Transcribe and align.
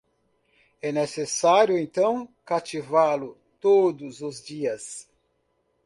É 0.81 0.91
necessário, 0.91 1.77
então, 1.77 2.27
cativá-lo 2.43 3.37
todos 3.59 4.21
os 4.21 4.43
dias. 4.43 5.07